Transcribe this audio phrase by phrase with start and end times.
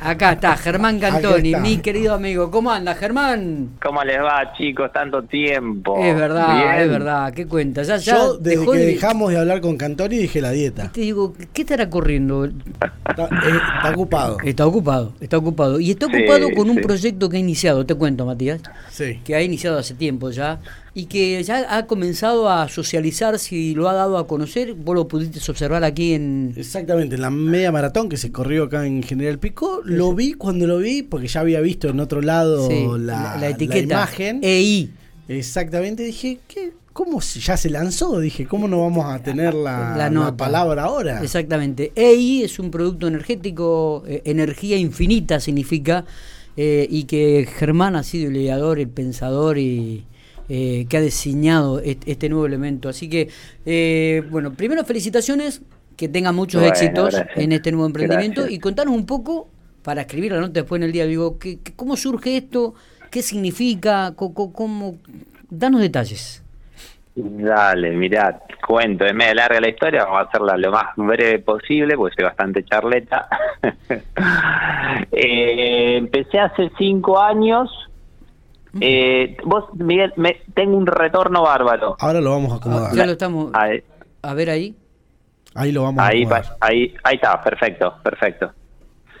[0.00, 2.50] Acá está, Germán Cantoni, mi querido amigo.
[2.50, 3.70] ¿Cómo anda, Germán?
[3.82, 4.92] ¿Cómo les va, chicos?
[4.92, 5.98] Tanto tiempo.
[6.02, 7.32] Es verdad, es verdad.
[7.32, 7.86] ¿Qué cuentas?
[7.86, 10.90] Ya, Yo, desde que dejamos de hablar con Cantoni, dije la dieta.
[10.92, 12.44] Te digo, ¿qué estará corriendo?
[12.44, 14.38] Está, eh, ocupado.
[14.44, 15.80] Está ocupado, está ocupado.
[15.80, 18.60] Y está ocupado con un proyecto que ha iniciado, te cuento, Matías.
[18.90, 19.20] Sí.
[19.24, 20.60] Que ha iniciado hace tiempo ya
[20.96, 25.06] y que ya ha comenzado a socializar, si lo ha dado a conocer, vos lo
[25.06, 26.54] pudiste observar aquí en...
[26.56, 30.66] Exactamente, en la media maratón que se corrió acá en General Pico, lo vi cuando
[30.66, 33.82] lo vi, porque ya había visto en otro lado la, la, etiqueta.
[33.82, 34.40] imagen.
[34.42, 34.90] EI.
[35.28, 36.72] Exactamente, dije, ¿qué?
[36.94, 38.18] ¿Cómo ya se lanzó?
[38.18, 41.22] Dije, ¿cómo no vamos a tener la, la, palabra ahora?
[41.22, 41.92] Exactamente.
[41.94, 46.06] EI es un producto energético, eh, energía infinita significa,
[46.56, 50.06] eh, y que Germán ha sido el ideador, el pensador y,
[50.48, 52.88] eh, que ha diseñado este nuevo elemento.
[52.88, 53.28] Así que,
[53.64, 55.62] eh, bueno, primero felicitaciones,
[55.96, 59.48] que tengan muchos éxitos en este nuevo emprendimiento y contanos un poco,
[59.82, 62.74] para escribir la nota después en el día, digo, que, ¿cómo surge esto?
[63.10, 64.14] ¿Qué significa?
[64.14, 64.98] ¿Cómo,
[65.48, 66.42] Danos detalles.
[67.14, 71.96] Dale, mirá, cuento, es media larga la historia, vamos a hacerla lo más breve posible,
[71.96, 73.28] porque soy bastante charleta.
[75.12, 77.70] Eh, empecé hace cinco años
[78.80, 81.96] eh, vos, Miguel, me, tengo un retorno bárbaro.
[81.98, 82.94] Ahora lo vamos a acomodar.
[82.94, 83.52] ya lo estamos.
[84.22, 84.74] A ver ahí.
[85.54, 86.56] Ahí lo vamos ahí, a acomodar.
[86.60, 88.52] Ahí, ahí está, perfecto, perfecto.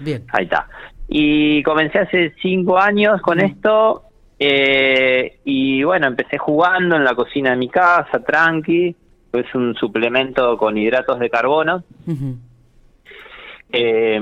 [0.00, 0.24] Bien.
[0.32, 0.68] Ahí está.
[1.08, 4.02] Y comencé hace cinco años con esto.
[4.38, 8.94] Eh, y bueno, empecé jugando en la cocina de mi casa, tranqui.
[9.32, 11.84] Es un suplemento con hidratos de carbono.
[13.72, 14.20] eh,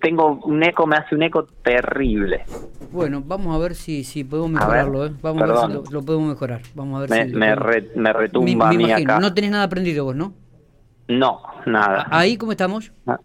[0.00, 2.44] tengo un eco, me hace un eco terrible.
[2.98, 5.12] Bueno, vamos a ver si, si podemos mejorarlo, ¿eh?
[5.22, 6.60] Vamos a ver si lo, podemos mejorar.
[6.74, 7.56] Vamos a ver me, si me,
[7.94, 9.20] me retumba me, Acá.
[9.20, 10.34] No tenés nada aprendido vos, ¿no?
[11.06, 12.08] No, nada.
[12.10, 12.90] ¿Ahí cómo estamos?
[13.06, 13.20] Ah,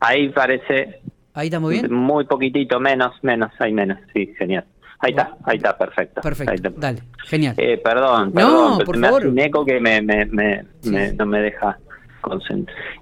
[0.00, 1.02] ahí parece...
[1.34, 1.92] ¿Ahí estamos bien?
[1.92, 4.64] Muy poquitito, menos, menos, hay menos, sí, genial.
[5.00, 6.22] Ahí está, ahí está, perfecto.
[6.22, 7.54] Perfecto, dale, genial.
[7.58, 9.22] Eh, perdón, perdón, no, por me favor.
[9.22, 10.64] Hace un eco que me, me, me,
[11.12, 11.78] no me deja...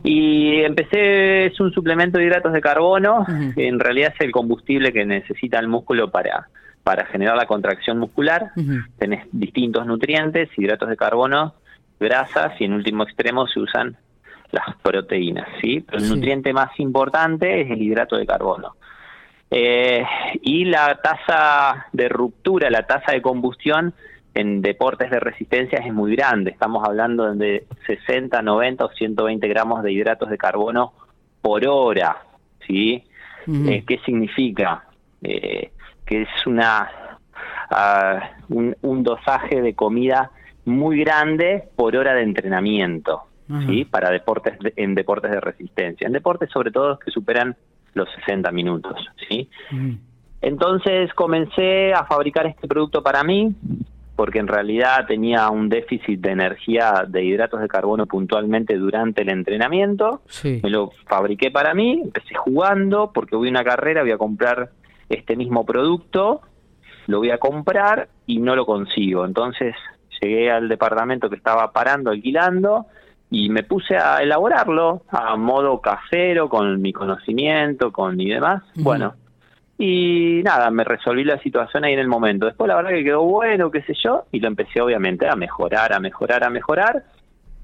[0.03, 4.93] Y empecé, es un suplemento de hidratos de carbono, que en realidad es el combustible
[4.93, 6.49] que necesita el músculo para,
[6.82, 8.50] para generar la contracción muscular.
[8.99, 11.55] Tenés distintos nutrientes, hidratos de carbono,
[11.99, 13.97] grasas y en último extremo se usan
[14.50, 15.81] las proteínas, ¿sí?
[15.81, 18.76] Pero el nutriente más importante es el hidrato de carbono.
[19.50, 20.05] Eh,
[20.43, 23.94] y la tasa de ruptura, la tasa de combustión
[24.37, 26.51] en deportes de resistencia es muy grande.
[26.51, 30.93] Estamos hablando de 60, 90 o 120 gramos de hidratos de carbono
[31.41, 32.19] por hora.
[32.67, 33.03] ¿sí?
[33.49, 34.85] Eh, ¿Qué significa?
[35.23, 35.71] Eh,
[36.05, 36.91] que es una
[37.71, 40.31] ah, un, dosaje de comida
[40.67, 43.23] muy grande por hora de entrenamiento.
[43.67, 43.87] ¿sí?
[43.87, 46.07] Para deportes en deportes de resistencia.
[46.07, 47.57] En deportes sobre todo que superan
[47.95, 49.01] los 60 minutos.
[49.29, 49.49] ¿sí?
[50.43, 53.55] Entonces comencé a fabricar este producto para mí,
[54.16, 59.28] porque en realidad tenía un déficit de energía de hidratos de carbono puntualmente durante el
[59.28, 60.22] entrenamiento.
[60.43, 64.71] Me lo fabriqué para mí, empecé jugando porque voy a una carrera, voy a comprar
[65.10, 66.41] este mismo producto,
[67.06, 69.26] lo voy a comprar y no lo consigo.
[69.26, 69.75] Entonces
[70.21, 72.87] llegué al departamento que estaba parando, alquilando,
[73.31, 78.62] y me puse a elaborarlo a modo casero, con mi conocimiento, con y demás.
[78.76, 79.15] Bueno,
[79.78, 82.47] y nada, me resolví la situación ahí en el momento.
[82.47, 85.92] Después la verdad que quedó bueno, qué sé yo, y lo empecé obviamente a mejorar,
[85.92, 87.04] a mejorar, a mejorar.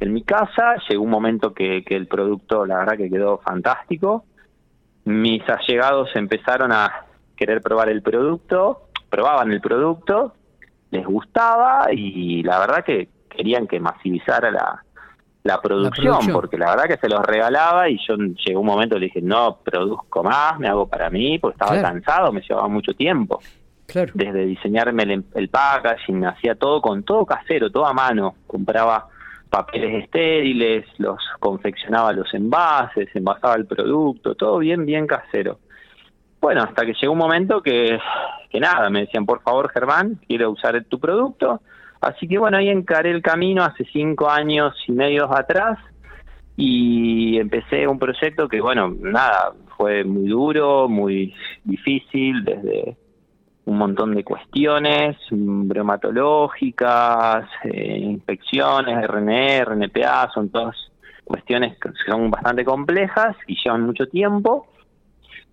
[0.01, 4.25] En mi casa llegó un momento que, el producto, la verdad que quedó fantástico.
[5.05, 7.07] Mis allegados empezaron a
[7.37, 10.35] querer probar el producto, probaban el producto,
[10.91, 14.85] les gustaba y la verdad que querían que masivizara la,
[15.45, 19.07] la producción, porque la verdad que se los regalaba y yo llegó un momento le
[19.07, 23.41] dije, no produzco más, me hago para mí, porque estaba cansado, me llevaba mucho tiempo.
[24.15, 28.37] Desde diseñarme el, el packaging, hacía todo con todo casero, todo a mano.
[28.47, 29.09] Compraba
[29.51, 35.59] papeles estériles, los confeccionaba los envases, envasaba el producto, todo bien, bien casero.
[36.41, 37.99] Bueno, hasta que llegó un momento que,
[38.49, 41.61] que nada, me decían, por favor Germán, quiero usar tu producto
[42.03, 45.79] Así que bueno, ahí encaré el camino hace cinco años y medio atrás
[46.57, 51.33] y empecé un proyecto que bueno, nada, fue muy duro, muy
[51.63, 52.97] difícil desde
[53.67, 60.75] un montón de cuestiones bromatológicas, eh, inspecciones, RNE, RNPA, son todas
[61.23, 64.67] cuestiones que son bastante complejas y llevan mucho tiempo.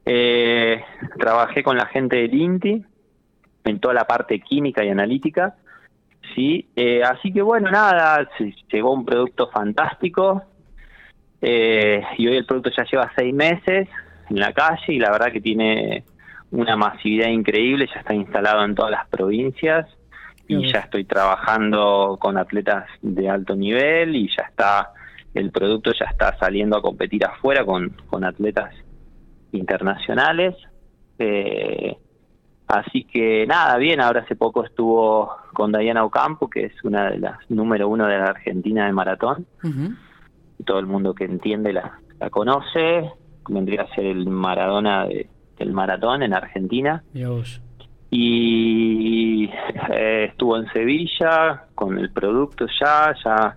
[0.03, 0.83] Eh,
[1.19, 2.83] trabajé con la gente del INTI
[3.65, 5.55] en toda la parte química y analítica
[6.35, 8.27] Sí, eh, así que bueno, nada,
[8.71, 10.43] llegó un producto fantástico
[11.41, 13.87] eh, y hoy el producto ya lleva seis meses
[14.29, 16.03] en la calle y la verdad que tiene
[16.51, 19.87] una masividad increíble, ya está instalado en todas las provincias
[20.47, 24.93] y ya estoy trabajando con atletas de alto nivel y ya está,
[25.35, 28.73] el producto ya está saliendo a competir afuera con, con atletas
[29.51, 30.55] internacionales.
[31.19, 31.95] Eh,
[32.69, 37.19] así que nada, bien, ahora hace poco estuvo con Diana Ocampo, que es una de
[37.19, 39.45] las número uno de la Argentina de maratón.
[40.65, 43.11] Todo el mundo que entiende la, la conoce.
[43.47, 45.07] Vendría a ser el Maradona
[45.57, 47.03] del maratón en Argentina
[48.11, 49.45] y
[49.91, 53.55] eh, estuvo en Sevilla con el producto ya, ya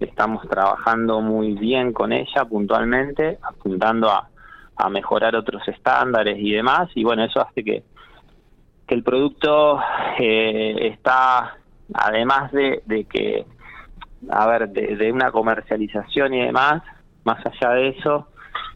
[0.00, 4.28] estamos trabajando muy bien con ella puntualmente, apuntando a,
[4.76, 7.84] a mejorar otros estándares y demás, y bueno, eso hace que,
[8.86, 9.80] que el producto
[10.18, 11.56] eh, está,
[11.92, 13.44] además de, de que,
[14.30, 16.82] a ver, de, una comercialización y demás,
[17.24, 18.28] más allá de eso,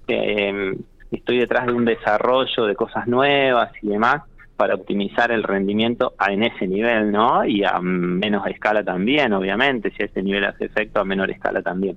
[0.09, 0.77] eh,
[1.11, 4.23] estoy detrás de un desarrollo de cosas nuevas y demás,
[4.57, 7.47] para optimizar el rendimiento a, en ese nivel, ¿no?
[7.47, 11.97] Y a menos escala también, obviamente, si ese nivel hace efecto, a menor escala también.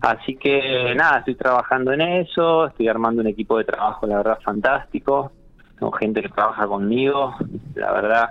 [0.00, 4.38] Así que nada, estoy trabajando en eso, estoy armando un equipo de trabajo, la verdad,
[4.44, 5.30] fantástico.
[5.78, 7.34] Tengo gente que trabaja conmigo,
[7.74, 8.30] la verdad,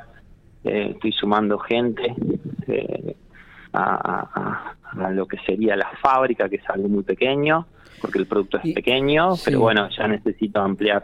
[0.64, 2.16] eh, estoy sumando gente
[2.68, 3.16] eh,
[3.74, 4.76] a,
[5.12, 7.66] lo que sería la fábrica, que es algo muy pequeño,
[8.02, 11.04] porque el producto es pequeño, pero bueno, ya necesito ampliar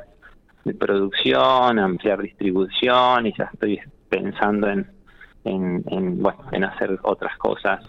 [0.77, 4.85] producción, ampliar distribución y ya estoy pensando en,
[5.43, 7.83] en, bueno, en hacer otras cosas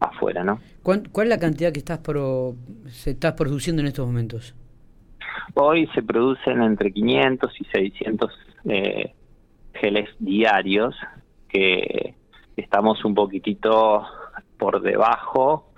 [0.00, 0.60] afuera, ¿no?
[0.82, 2.00] ¿Cuál, es la cantidad que estás
[2.88, 4.54] se estás produciendo en estos momentos?
[5.54, 8.32] Hoy se producen entre 500 y 600
[8.68, 9.14] eh,
[9.74, 10.94] geles diarios,
[11.48, 12.14] que
[12.56, 14.06] estamos un poquitito
[14.58, 15.72] por debajo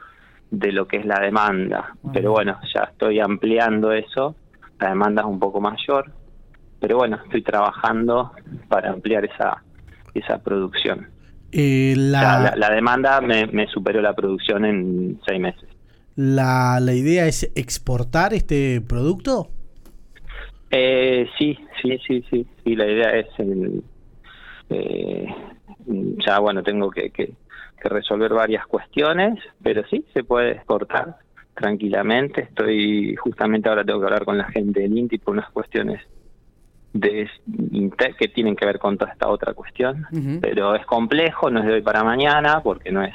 [0.50, 1.94] de lo que es la demanda.
[2.12, 4.36] Pero bueno, ya estoy ampliando eso,
[4.78, 6.12] la demanda es un poco mayor
[6.80, 8.32] pero bueno, estoy trabajando
[8.68, 9.62] para ampliar esa,
[10.14, 11.08] esa producción.
[11.50, 12.54] Eh, la...
[12.56, 12.70] la...
[12.70, 15.67] demanda me, superó la producción en seis meses.
[16.18, 19.50] ¿La, la idea es exportar este producto?
[20.68, 23.26] Eh, sí, sí, sí, sí, sí, la idea es
[24.68, 25.26] eh,
[26.26, 27.34] ya bueno, tengo que, que,
[27.84, 31.18] resolver varias cuestiones, pero sí, se puede exportar
[31.54, 32.42] tranquilamente.
[32.42, 36.02] Estoy, justamente ahora tengo que hablar con la gente del INTI por unas cuestiones
[36.94, 37.30] de,
[38.18, 40.04] que tienen que ver con toda esta otra cuestión,
[40.40, 43.14] pero es complejo, no es de hoy para mañana, porque no es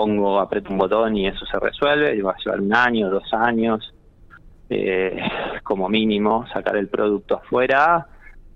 [0.00, 3.92] pongo, aprieto un botón y eso se resuelve, va a llevar un año, dos años,
[4.70, 5.20] eh,
[5.62, 8.06] como mínimo, sacar el producto afuera,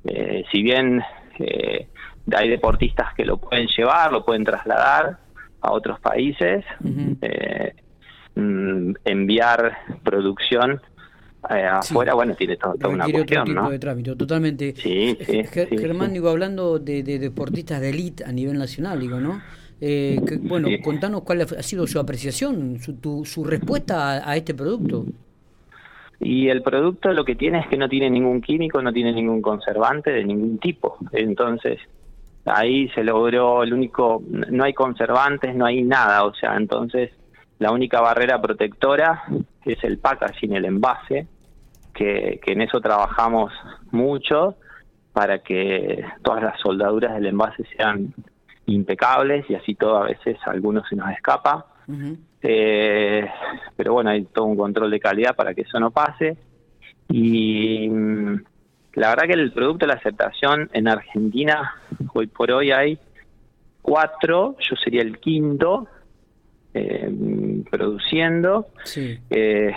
[0.04, 1.02] eh, si bien
[1.38, 1.88] eh,
[2.34, 5.18] hay deportistas que lo pueden llevar, lo pueden trasladar
[5.60, 6.64] a otros países,
[8.34, 10.80] mm, enviar producción
[11.50, 14.74] eh, afuera, bueno, tiene toda una cuestión, otro tipo de trámite, totalmente.
[14.76, 19.42] Sí, sí, Germán, digo, hablando de, deportistas de élite a nivel nacional, digo, ¿no?
[19.80, 25.04] Eh, bueno, contanos cuál ha sido su apreciación, su, su respuesta a, este producto.
[26.20, 29.42] Y el producto lo que tiene es que no tiene ningún químico, no tiene ningún
[29.42, 30.96] conservante de ningún tipo.
[31.12, 31.80] Entonces,
[32.46, 37.10] ahí se logró el único, no hay conservantes, no hay nada, o sea, entonces
[37.58, 39.24] la única barrera protectora
[39.64, 41.26] es el packaging, el envase,
[41.94, 43.52] que, en eso trabajamos
[43.90, 44.56] mucho
[45.12, 48.12] para que todas las soldaduras del envase sean
[48.66, 51.66] impecables y así todo a veces a algunos se nos escapa.
[52.42, 53.26] Eh,
[53.76, 56.36] pero bueno, hay todo un control de calidad para que eso no pase.
[57.08, 58.44] Y mm,
[58.94, 61.74] la verdad que el producto de la aceptación en Argentina,
[62.12, 62.98] hoy por hoy hay
[63.82, 65.88] cuatro, yo sería el quinto,
[66.72, 68.68] eh, produciendo.
[69.30, 69.72] Eh,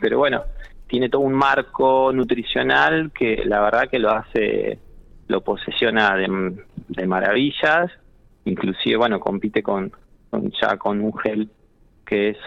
[0.00, 0.44] pero bueno,
[0.86, 4.78] tiene todo un marco nutricional que la verdad que lo hace,
[5.28, 7.90] lo posesiona de, maravillas,
[8.48, 9.92] inclusive bueno, compite con,
[10.60, 11.50] ya con un gel
[12.04, 12.38] que es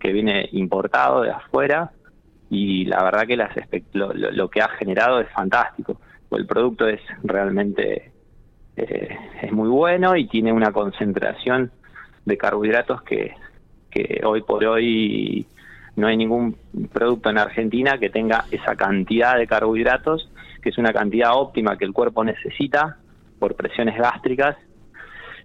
[0.00, 1.92] que viene importado de afuera
[2.50, 3.54] y la verdad que las,
[3.92, 6.00] lo, lo, que ha generado es fantástico.
[6.30, 8.12] El producto es realmente
[8.76, 11.70] eh, es muy bueno y tiene una concentración
[12.24, 13.34] de carbohidratos que,
[13.90, 15.46] que hoy por hoy
[15.96, 16.56] no hay ningún
[16.92, 20.30] producto en Argentina que tenga esa cantidad de carbohidratos,
[20.62, 22.96] que es una cantidad óptima que el cuerpo necesita
[23.38, 24.56] por presiones gástricas.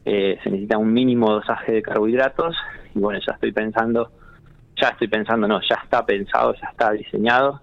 [0.09, 2.55] Eh, se necesita un mínimo dosaje de carbohidratos
[2.95, 4.09] y bueno, ya estoy pensando,
[4.77, 7.59] ya estoy pensando, no, ya está pensado, ya está diseñado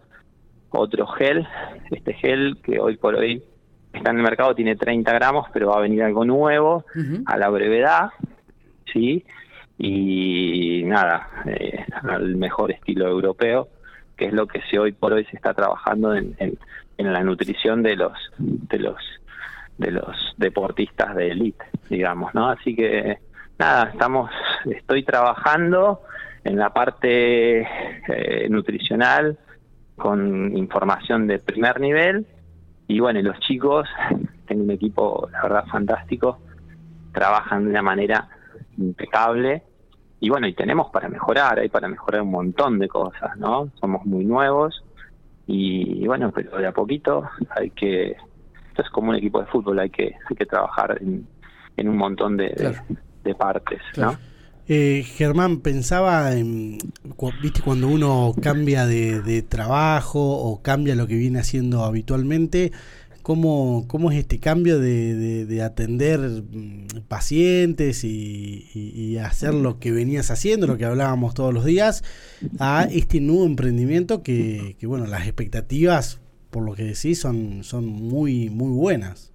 [0.68, 1.46] otro gel,
[1.90, 3.42] este gel que hoy por hoy
[3.94, 6.84] está en el mercado, tiene 30 gramos, pero va a venir algo nuevo
[7.24, 8.10] a la brevedad,
[8.92, 9.24] ¿sí?
[9.78, 13.68] y nada, eh, al mejor estilo europeo,
[14.18, 16.58] que es lo que se hoy por hoy se está trabajando en, en,
[16.98, 18.96] la nutrición de los de los
[19.78, 22.48] de los deportistas de élite, digamos, ¿no?
[22.48, 23.18] Así que
[23.58, 24.30] nada, estamos
[24.64, 26.02] estoy trabajando
[26.44, 29.38] en la parte eh, nutricional
[29.96, 32.26] con información de primer nivel
[32.86, 33.88] y bueno, los chicos,
[34.46, 36.38] tengo un equipo, la verdad, fantástico,
[37.12, 38.28] trabajan de una manera
[38.76, 39.62] impecable
[40.20, 43.70] y bueno, y tenemos para mejorar, hay para mejorar un montón de cosas, ¿no?
[43.80, 44.84] Somos muy nuevos
[45.46, 48.16] y, bueno, pero de a poquito hay que,
[48.74, 51.24] esto es como un equipo de fútbol, hay que, hay que trabajar en,
[51.76, 52.76] en un montón de,
[53.22, 54.18] de, partes, ¿no?
[54.66, 56.78] Eh, Germán, pensaba en,
[57.40, 62.72] viste, cuando uno cambia de, trabajo o cambia lo que viene haciendo habitualmente,
[63.22, 70.66] ¿cómo, cómo es este cambio de, atender mm, pacientes y, hacer lo que venías haciendo,
[70.66, 72.02] lo que hablábamos todos los días,
[72.58, 76.20] a este nuevo emprendimiento que, que bueno, las expectativas,
[76.54, 79.34] por lo que decís, son, son muy, muy buenas?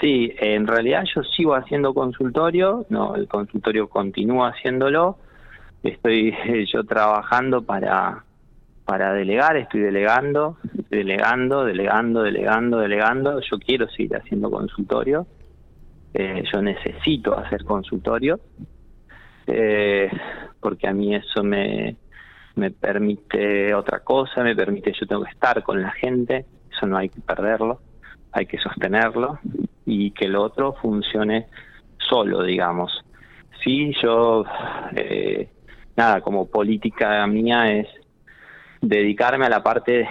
[0.00, 5.18] Sí, en realidad yo sigo haciendo consultorio, no, el consultorio continúa haciéndolo.
[5.82, 6.34] Estoy
[6.72, 8.24] yo trabajando para
[8.86, 10.56] para delegar, estoy delegando,
[10.88, 13.40] delegando, delegando, delegando, delegando.
[13.40, 15.26] Yo quiero seguir haciendo consultorio.
[16.14, 18.40] Eh, yo necesito hacer consultorio
[19.46, 20.10] eh,
[20.58, 21.96] porque a mí eso me
[22.60, 26.98] me permite otra cosa, me permite yo tengo que estar con la gente, eso no
[26.98, 27.80] hay que perderlo,
[28.32, 29.38] hay que sostenerlo
[29.86, 31.46] y que el otro funcione
[31.96, 32.92] solo, digamos.
[33.64, 34.44] Sí, yo,
[34.94, 35.48] eh,
[35.96, 37.88] nada, como política mía es
[38.82, 40.06] dedicarme a la parte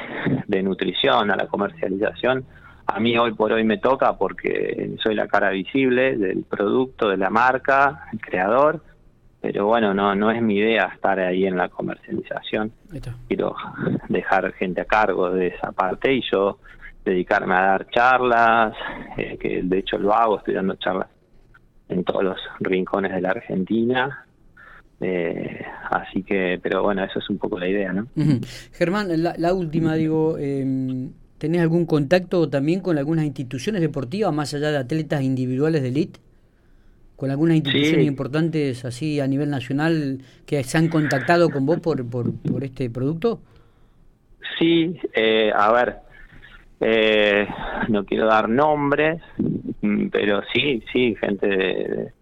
[0.48, 2.46] de nutrición, a la comercialización.
[2.88, 7.18] A mí hoy por hoy me toca porque soy la cara visible del producto, de
[7.18, 8.82] la marca, el creador,
[9.41, 12.72] pero bueno, no no es mi idea estar ahí en la comercialización.
[13.27, 13.55] Quiero
[14.10, 16.60] dejar gente a cargo de esa parte y yo
[17.05, 18.75] dedicarme a dar charlas,
[19.17, 21.08] eh, que de hecho lo hago, estoy dando charlas
[21.88, 24.25] en todos los rincones de la Argentina.
[25.01, 28.08] Eh, así que, pero bueno, eso es un poco la idea, ¿no?
[28.74, 34.72] Germán, la, última, digo, eh, ¿tenés algún contacto también con algunas instituciones deportivas, más allá
[34.72, 36.19] de atletas individuales de elite?
[37.20, 42.10] ¿Con algunas instituciones importantes así a nivel nacional que se han contactado con vos por,
[42.10, 43.42] por, por este producto?
[44.58, 45.98] Sí, eh, a ver,
[46.80, 47.46] eh,
[47.90, 49.22] no quiero dar nombres,
[49.82, 52.14] mm, pero sí, sí, gente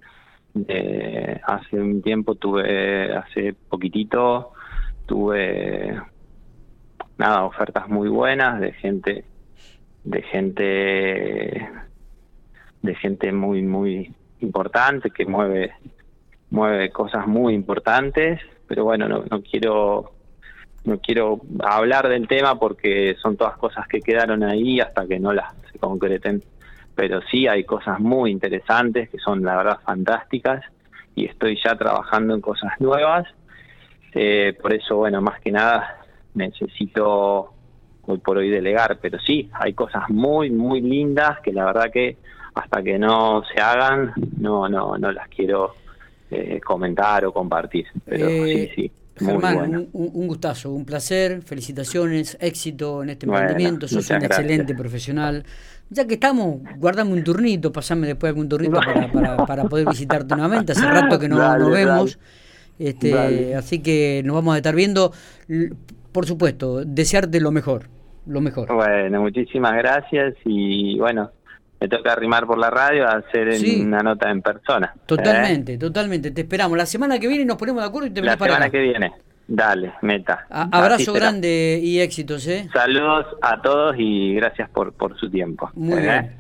[0.56, 4.54] de, hace un tiempo tuve, hace poquitito,
[5.06, 5.96] tuve
[7.20, 9.26] nada, ofertas muy buenas de gente,
[10.04, 11.70] de gente,
[12.82, 15.74] de gente muy, muy importante que mueve,
[16.50, 20.12] mueve cosas muy importantes, pero bueno, no, no quiero
[20.88, 25.34] no quiero hablar del tema porque son todas cosas que quedaron ahí hasta que no
[25.34, 26.42] las se concreten,
[26.96, 30.64] pero sí hay cosas muy interesantes que son la verdad fantásticas
[31.14, 33.28] y estoy ya trabajando en cosas nuevas.
[34.14, 35.98] Eh, por eso, bueno, más que nada
[36.34, 37.54] necesito
[38.04, 42.16] hoy por hoy delegar, pero sí, hay cosas muy, muy lindas que la verdad que
[42.58, 45.76] hasta que no se hagan, no, no, no las quiero
[46.30, 47.86] eh, comentar o compartir.
[48.06, 48.92] Pero eh, sí, sí.
[49.26, 55.44] Germán, un, gustazo, un placer, felicitaciones, éxito en este emprendimiento, sos un excelente profesional.
[55.90, 60.74] Ya que estamos, guardame un turnito, pasame después algún turnito para, para, poder visitarte nuevamente.
[60.74, 62.20] Hace rato que no nos vemos.
[62.78, 65.12] Este, así que nos vamos a estar viendo.
[66.12, 67.88] Por supuesto, desearte lo mejor,
[68.26, 68.72] lo mejor.
[68.74, 71.32] Bueno, muchísimas gracias y bueno,
[71.80, 74.94] me toca arrimar por la radio a hacer una nota en persona.
[75.06, 75.78] Totalmente, ¿eh?
[75.78, 76.32] totalmente.
[76.32, 76.78] Te esperamos.
[76.78, 79.14] La semana que viene nos ponemos de acuerdo y te La semana que viene.
[79.48, 80.46] Dale, meta.
[80.50, 82.68] abrazo grande y éxitos, ¿eh?
[82.74, 85.72] Saludos a todos y gracias por, por su tiempo.
[85.74, 86.02] Muy ¿eh?
[86.02, 86.38] bien.